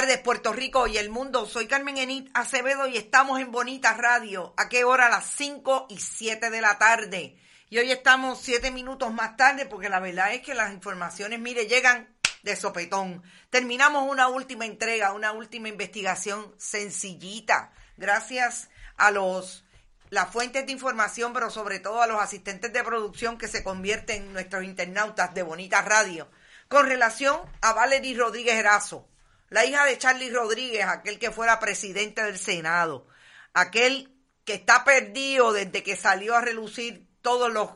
tardes, 0.00 0.18
Puerto 0.18 0.52
Rico 0.52 0.86
y 0.86 0.98
el 0.98 1.08
mundo. 1.08 1.46
Soy 1.46 1.66
Carmen 1.66 1.96
Enit 1.96 2.28
Acevedo 2.34 2.86
y 2.86 2.98
estamos 2.98 3.40
en 3.40 3.50
Bonita 3.50 3.94
Radio. 3.94 4.52
¿A 4.58 4.68
qué 4.68 4.84
hora? 4.84 5.06
A 5.06 5.08
las 5.08 5.24
5 5.38 5.86
y 5.88 5.98
7 5.98 6.50
de 6.50 6.60
la 6.60 6.76
tarde. 6.76 7.38
Y 7.70 7.78
hoy 7.78 7.90
estamos 7.90 8.38
7 8.42 8.70
minutos 8.72 9.10
más 9.14 9.38
tarde 9.38 9.64
porque 9.64 9.88
la 9.88 9.98
verdad 9.98 10.34
es 10.34 10.42
que 10.42 10.54
las 10.54 10.70
informaciones, 10.74 11.40
mire, 11.40 11.64
llegan 11.64 12.14
de 12.42 12.56
sopetón. 12.56 13.22
Terminamos 13.48 14.06
una 14.06 14.28
última 14.28 14.66
entrega, 14.66 15.14
una 15.14 15.32
última 15.32 15.70
investigación 15.70 16.54
sencillita. 16.58 17.72
Gracias 17.96 18.68
a 18.98 19.10
los 19.10 19.64
las 20.10 20.30
fuentes 20.30 20.66
de 20.66 20.72
información, 20.72 21.32
pero 21.32 21.48
sobre 21.48 21.80
todo 21.80 22.02
a 22.02 22.06
los 22.06 22.20
asistentes 22.20 22.70
de 22.70 22.84
producción 22.84 23.38
que 23.38 23.48
se 23.48 23.64
convierten 23.64 24.24
en 24.24 24.32
nuestros 24.34 24.62
internautas 24.62 25.32
de 25.32 25.42
Bonita 25.42 25.80
Radio. 25.80 26.30
Con 26.68 26.84
relación 26.84 27.40
a 27.62 27.72
Valery 27.72 28.14
Rodríguez 28.14 28.56
Erazo, 28.56 29.08
la 29.48 29.64
hija 29.64 29.84
de 29.84 29.98
Charlie 29.98 30.30
Rodríguez, 30.30 30.84
aquel 30.84 31.18
que 31.18 31.30
fuera 31.30 31.60
presidente 31.60 32.22
del 32.22 32.38
Senado, 32.38 33.06
aquel 33.54 34.12
que 34.44 34.54
está 34.54 34.84
perdido 34.84 35.52
desde 35.52 35.82
que 35.82 35.96
salió 35.96 36.36
a 36.36 36.40
relucir 36.40 37.06
todos 37.20 37.52
los, 37.52 37.70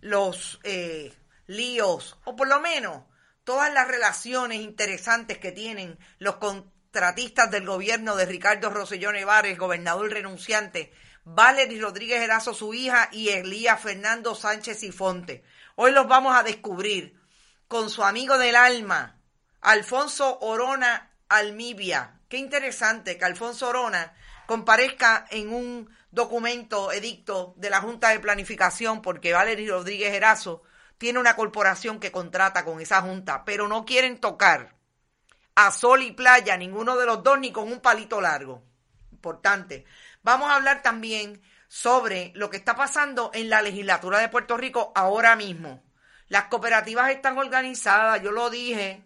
los 0.00 0.60
eh, 0.64 1.14
líos, 1.46 2.18
o 2.24 2.36
por 2.36 2.48
lo 2.48 2.60
menos 2.60 3.04
todas 3.44 3.72
las 3.72 3.88
relaciones 3.88 4.60
interesantes 4.60 5.38
que 5.38 5.52
tienen 5.52 5.98
los 6.18 6.36
contratistas 6.36 7.50
del 7.50 7.66
gobierno 7.66 8.16
de 8.16 8.26
Ricardo 8.26 8.70
Rosselló 8.70 9.12
Nevares, 9.12 9.58
gobernador 9.58 10.10
renunciante, 10.10 10.92
Valery 11.24 11.80
Rodríguez 11.80 12.22
Erazo, 12.22 12.54
su 12.54 12.72
hija, 12.74 13.08
y 13.12 13.28
Elías 13.28 13.80
Fernando 13.80 14.34
Sánchez 14.34 14.82
y 14.82 14.92
Fonte. 14.92 15.44
Hoy 15.76 15.92
los 15.92 16.08
vamos 16.08 16.36
a 16.36 16.42
descubrir 16.42 17.18
con 17.68 17.90
su 17.90 18.02
amigo 18.02 18.36
del 18.38 18.56
alma, 18.56 19.18
Alfonso 19.60 20.38
Orona 20.40 21.09
Almibia. 21.30 22.18
Qué 22.28 22.36
interesante 22.36 23.16
que 23.16 23.24
Alfonso 23.24 23.68
Orona 23.68 24.12
comparezca 24.46 25.26
en 25.30 25.54
un 25.54 25.88
documento 26.10 26.92
edicto 26.92 27.54
de 27.56 27.70
la 27.70 27.80
Junta 27.80 28.10
de 28.10 28.20
Planificación 28.20 29.00
porque 29.00 29.32
Valery 29.32 29.68
Rodríguez 29.68 30.12
Erazo 30.12 30.62
tiene 30.98 31.20
una 31.20 31.36
corporación 31.36 32.00
que 32.00 32.12
contrata 32.12 32.64
con 32.64 32.80
esa 32.80 33.00
junta, 33.00 33.44
pero 33.44 33.68
no 33.68 33.84
quieren 33.84 34.18
tocar 34.18 34.74
a 35.54 35.70
sol 35.70 36.02
y 36.02 36.12
playa 36.12 36.56
ninguno 36.56 36.96
de 36.96 37.06
los 37.06 37.22
dos 37.22 37.38
ni 37.38 37.52
con 37.52 37.72
un 37.72 37.80
palito 37.80 38.20
largo. 38.20 38.62
Importante. 39.12 39.84
Vamos 40.22 40.50
a 40.50 40.56
hablar 40.56 40.82
también 40.82 41.40
sobre 41.68 42.32
lo 42.34 42.50
que 42.50 42.56
está 42.56 42.74
pasando 42.74 43.30
en 43.34 43.48
la 43.48 43.62
legislatura 43.62 44.18
de 44.18 44.28
Puerto 44.28 44.56
Rico 44.56 44.92
ahora 44.96 45.36
mismo. 45.36 45.84
Las 46.28 46.46
cooperativas 46.46 47.10
están 47.10 47.38
organizadas, 47.38 48.20
yo 48.20 48.32
lo 48.32 48.50
dije. 48.50 49.04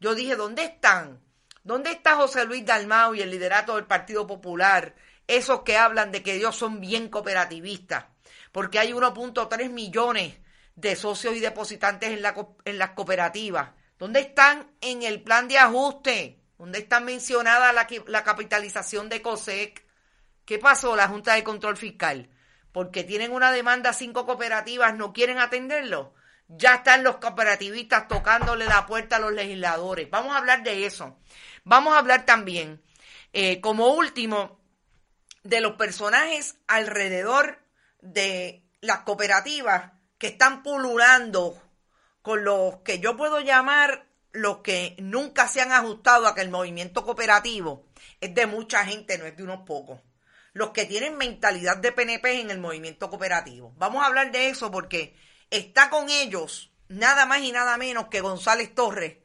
Yo 0.00 0.14
dije, 0.14 0.36
¿dónde 0.36 0.64
están? 0.64 1.20
¿Dónde 1.64 1.92
está 1.92 2.16
José 2.16 2.44
Luis 2.44 2.66
Dalmau 2.66 3.14
y 3.14 3.22
el 3.22 3.30
liderato 3.30 3.76
del 3.76 3.86
Partido 3.86 4.26
Popular? 4.26 4.96
Esos 5.28 5.62
que 5.62 5.76
hablan 5.76 6.10
de 6.10 6.22
que 6.22 6.34
ellos 6.34 6.56
son 6.56 6.80
bien 6.80 7.08
cooperativistas, 7.08 8.06
porque 8.50 8.80
hay 8.80 8.92
1.3 8.92 9.70
millones 9.70 10.34
de 10.74 10.96
socios 10.96 11.36
y 11.36 11.40
depositantes 11.40 12.10
en, 12.10 12.22
la, 12.22 12.34
en 12.64 12.78
las 12.78 12.90
cooperativas. 12.90 13.70
¿Dónde 13.96 14.20
están 14.20 14.72
en 14.80 15.04
el 15.04 15.22
plan 15.22 15.46
de 15.46 15.58
ajuste? 15.58 16.40
¿Dónde 16.58 16.80
está 16.80 16.98
mencionada 16.98 17.72
la, 17.72 17.86
la 18.06 18.24
capitalización 18.24 19.08
de 19.08 19.22
COSEC? 19.22 19.84
¿Qué 20.44 20.58
pasó 20.58 20.96
la 20.96 21.06
Junta 21.06 21.34
de 21.34 21.44
Control 21.44 21.76
Fiscal? 21.76 22.28
Porque 22.72 23.04
tienen 23.04 23.30
una 23.30 23.52
demanda 23.52 23.92
cinco 23.92 24.26
cooperativas, 24.26 24.96
no 24.96 25.12
quieren 25.12 25.38
atenderlo. 25.38 26.14
Ya 26.48 26.76
están 26.76 27.04
los 27.04 27.16
cooperativistas 27.16 28.08
tocándole 28.08 28.66
la 28.66 28.84
puerta 28.86 29.16
a 29.16 29.20
los 29.20 29.32
legisladores. 29.32 30.10
Vamos 30.10 30.34
a 30.34 30.38
hablar 30.38 30.62
de 30.62 30.84
eso. 30.84 31.18
Vamos 31.64 31.94
a 31.94 31.98
hablar 31.98 32.26
también, 32.26 32.82
eh, 33.32 33.60
como 33.60 33.94
último, 33.94 34.60
de 35.42 35.60
los 35.60 35.76
personajes 35.76 36.56
alrededor 36.66 37.58
de 38.00 38.64
las 38.80 39.00
cooperativas 39.00 39.92
que 40.18 40.28
están 40.28 40.62
pululando 40.62 41.60
con 42.22 42.44
los 42.44 42.76
que 42.84 43.00
yo 43.00 43.16
puedo 43.16 43.40
llamar 43.40 44.06
los 44.32 44.58
que 44.58 44.96
nunca 44.98 45.48
se 45.48 45.60
han 45.60 45.72
ajustado 45.72 46.26
a 46.26 46.34
que 46.34 46.40
el 46.40 46.50
movimiento 46.50 47.04
cooperativo 47.04 47.86
es 48.20 48.34
de 48.34 48.46
mucha 48.46 48.84
gente, 48.84 49.18
no 49.18 49.26
es 49.26 49.36
de 49.36 49.42
unos 49.42 49.66
pocos. 49.66 50.00
Los 50.52 50.70
que 50.70 50.84
tienen 50.84 51.16
mentalidad 51.16 51.78
de 51.78 51.92
PNP 51.92 52.40
en 52.40 52.50
el 52.50 52.58
movimiento 52.58 53.08
cooperativo. 53.08 53.72
Vamos 53.76 54.02
a 54.02 54.06
hablar 54.06 54.32
de 54.32 54.48
eso 54.48 54.70
porque 54.70 55.16
está 55.50 55.90
con 55.90 56.08
ellos 56.10 56.70
nada 56.88 57.26
más 57.26 57.40
y 57.40 57.52
nada 57.52 57.76
menos 57.76 58.08
que 58.08 58.20
González 58.20 58.74
Torres, 58.74 59.16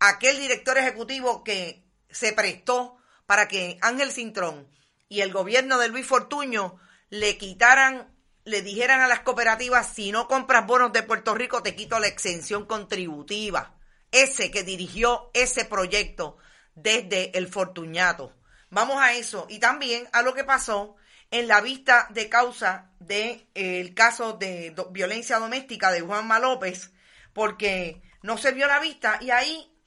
aquel 0.00 0.38
director 0.38 0.78
ejecutivo 0.78 1.44
que 1.44 1.84
se 2.10 2.32
prestó 2.32 2.96
para 3.26 3.48
que 3.48 3.78
Ángel 3.82 4.10
Cintrón 4.10 4.68
y 5.08 5.20
el 5.20 5.32
gobierno 5.32 5.78
de 5.78 5.88
Luis 5.88 6.06
Fortuño 6.06 6.78
le 7.10 7.38
quitaran, 7.38 8.14
le 8.44 8.62
dijeran 8.62 9.00
a 9.00 9.08
las 9.08 9.20
cooperativas, 9.20 9.92
si 9.92 10.12
no 10.12 10.28
compras 10.28 10.66
bonos 10.66 10.92
de 10.92 11.02
Puerto 11.02 11.34
Rico, 11.34 11.62
te 11.62 11.74
quito 11.74 11.98
la 11.98 12.06
exención 12.06 12.66
contributiva. 12.66 13.74
Ese 14.10 14.50
que 14.50 14.62
dirigió 14.62 15.30
ese 15.34 15.64
proyecto 15.64 16.38
desde 16.74 17.36
el 17.36 17.48
Fortuñato. 17.48 18.34
Vamos 18.70 19.00
a 19.00 19.12
eso. 19.12 19.46
Y 19.48 19.58
también 19.58 20.08
a 20.12 20.22
lo 20.22 20.34
que 20.34 20.44
pasó 20.44 20.96
en 21.30 21.48
la 21.48 21.60
vista 21.60 22.06
de 22.10 22.28
causa 22.28 22.90
del 22.98 23.46
de, 23.54 23.80
eh, 23.80 23.94
caso 23.94 24.34
de 24.34 24.74
violencia 24.90 25.38
doméstica 25.38 25.90
de 25.90 26.00
Juanma 26.00 26.38
López, 26.38 26.90
porque 27.32 28.02
no 28.22 28.38
se 28.38 28.52
vio 28.52 28.66
la 28.66 28.80
vista 28.80 29.18
y 29.20 29.30
ahí 29.30 29.77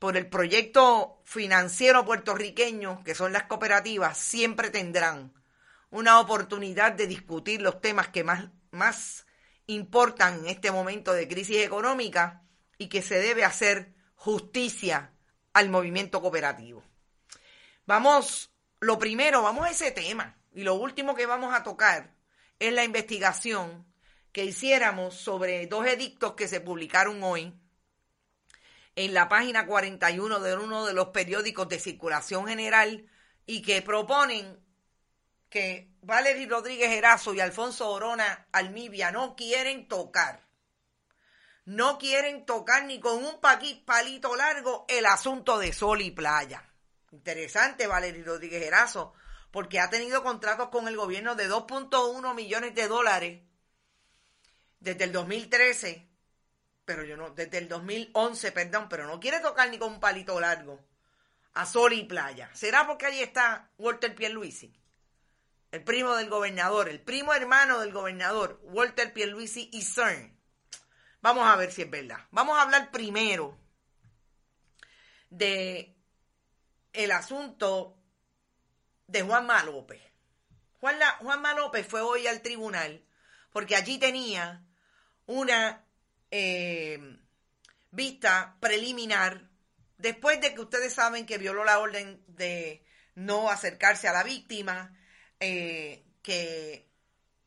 por 0.00 0.16
el 0.16 0.26
proyecto 0.26 1.22
financiero 1.24 2.04
puertorriqueño, 2.04 3.04
que 3.04 3.14
son 3.14 3.32
las 3.32 3.44
cooperativas, 3.44 4.18
siempre 4.18 4.70
tendrán 4.70 5.32
una 5.90 6.18
oportunidad 6.18 6.92
de 6.92 7.06
discutir 7.06 7.62
los 7.62 7.80
temas 7.80 8.08
que 8.08 8.24
más, 8.24 8.48
más 8.72 9.26
importan 9.66 10.40
en 10.40 10.48
este 10.48 10.72
momento 10.72 11.12
de 11.12 11.28
crisis 11.28 11.58
económica 11.58 12.42
y 12.76 12.88
que 12.88 13.02
se 13.02 13.18
debe 13.18 13.44
hacer 13.44 13.94
justicia 14.16 15.12
al 15.52 15.68
movimiento 15.68 16.20
cooperativo. 16.20 16.82
Vamos 17.86 18.50
lo 18.80 18.98
primero, 18.98 19.42
vamos 19.42 19.66
a 19.66 19.70
ese 19.70 19.90
tema. 19.90 20.39
Y 20.52 20.62
lo 20.64 20.74
último 20.74 21.14
que 21.14 21.26
vamos 21.26 21.54
a 21.54 21.62
tocar 21.62 22.14
es 22.58 22.72
la 22.72 22.84
investigación 22.84 23.86
que 24.32 24.44
hiciéramos 24.44 25.14
sobre 25.14 25.66
dos 25.66 25.86
edictos 25.86 26.34
que 26.34 26.48
se 26.48 26.60
publicaron 26.60 27.22
hoy 27.22 27.54
en 28.96 29.14
la 29.14 29.28
página 29.28 29.66
41 29.66 30.40
de 30.40 30.56
uno 30.56 30.84
de 30.84 30.92
los 30.92 31.08
periódicos 31.08 31.68
de 31.68 31.78
circulación 31.78 32.46
general 32.46 33.08
y 33.46 33.62
que 33.62 33.82
proponen 33.82 34.58
que 35.48 35.90
Valery 36.02 36.46
Rodríguez 36.46 36.90
Erazo 36.90 37.34
y 37.34 37.40
Alfonso 37.40 37.90
Orona 37.90 38.46
Almibia 38.52 39.10
no 39.10 39.34
quieren 39.34 39.88
tocar. 39.88 40.48
No 41.64 41.98
quieren 41.98 42.46
tocar 42.46 42.84
ni 42.84 43.00
con 43.00 43.24
un 43.24 43.40
palito 43.40 44.34
largo 44.34 44.86
el 44.88 45.06
asunto 45.06 45.58
de 45.58 45.72
sol 45.72 46.00
y 46.00 46.10
playa. 46.10 46.64
Interesante, 47.12 47.86
Valery 47.86 48.22
Rodríguez 48.22 48.62
Erazo, 48.62 49.14
porque 49.50 49.80
ha 49.80 49.90
tenido 49.90 50.22
contratos 50.22 50.68
con 50.68 50.88
el 50.88 50.96
gobierno 50.96 51.34
de 51.34 51.48
2.1 51.48 52.34
millones 52.34 52.74
de 52.74 52.88
dólares 52.88 53.42
desde 54.78 55.04
el 55.04 55.12
2013, 55.12 56.08
pero 56.84 57.04
yo 57.04 57.16
no, 57.16 57.30
desde 57.30 57.58
el 57.58 57.68
2011, 57.68 58.52
perdón, 58.52 58.88
pero 58.88 59.06
no 59.06 59.20
quiere 59.20 59.40
tocar 59.40 59.68
ni 59.70 59.78
con 59.78 59.94
un 59.94 60.00
palito 60.00 60.38
largo 60.40 60.84
a 61.54 61.66
sol 61.66 61.92
y 61.92 62.04
playa. 62.04 62.50
¿Será 62.54 62.86
porque 62.86 63.06
ahí 63.06 63.20
está 63.20 63.70
Walter 63.78 64.14
Pierluisi? 64.14 64.72
El 65.72 65.84
primo 65.84 66.16
del 66.16 66.28
gobernador, 66.28 66.88
el 66.88 67.00
primo 67.00 67.32
hermano 67.32 67.80
del 67.80 67.92
gobernador, 67.92 68.60
Walter 68.64 69.12
Pierluisi 69.12 69.68
y 69.72 69.82
CERN. 69.82 70.36
Vamos 71.22 71.46
a 71.46 71.56
ver 71.56 71.70
si 71.70 71.82
es 71.82 71.90
verdad. 71.90 72.18
Vamos 72.30 72.58
a 72.58 72.62
hablar 72.62 72.90
primero 72.90 73.56
de 75.28 75.96
el 76.92 77.12
asunto 77.12 77.99
de 79.10 79.22
Juanma 79.22 79.62
López. 79.64 80.00
Juan 80.80 80.96
Juanma 81.20 81.54
López 81.54 81.86
fue 81.86 82.00
hoy 82.00 82.26
al 82.26 82.40
tribunal 82.40 83.04
porque 83.52 83.76
allí 83.76 83.98
tenía 83.98 84.64
una 85.26 85.84
eh, 86.30 87.18
vista 87.90 88.56
preliminar 88.60 89.48
después 89.98 90.40
de 90.40 90.54
que 90.54 90.60
ustedes 90.60 90.94
saben 90.94 91.26
que 91.26 91.38
violó 91.38 91.64
la 91.64 91.78
orden 91.78 92.22
de 92.28 92.84
no 93.14 93.50
acercarse 93.50 94.08
a 94.08 94.12
la 94.12 94.22
víctima, 94.22 94.96
eh, 95.40 96.04
que 96.22 96.88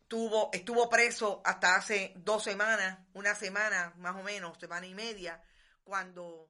tuvo, 0.07 0.49
estuvo 0.53 0.89
preso 0.89 1.41
hasta 1.45 1.75
hace 1.75 2.13
dos 2.17 2.43
semanas, 2.43 2.99
una 3.13 3.33
semana 3.35 3.93
más 3.97 4.15
o 4.15 4.23
menos, 4.23 4.57
semana 4.59 4.85
y 4.85 4.93
media, 4.93 5.41
cuando... 5.83 6.49